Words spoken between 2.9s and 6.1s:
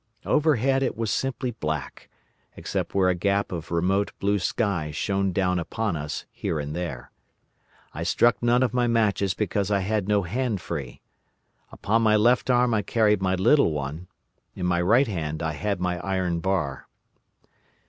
where a gap of remote blue sky shone down upon